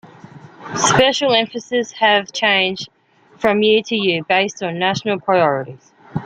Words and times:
Special 0.77 1.35
emphases 1.35 1.91
have 1.91 2.31
changed 2.31 2.89
from 3.37 3.61
year 3.61 3.83
to 3.83 3.95
year 3.95 4.23
based 4.23 4.63
on 4.63 4.79
national 4.79 5.19
priorities. 5.19 5.91